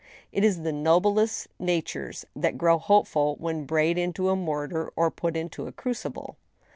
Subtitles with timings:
[0.31, 5.37] It is the noblest natures that grow hopeful when brayed in a mortar or put
[5.37, 6.37] into a crucible.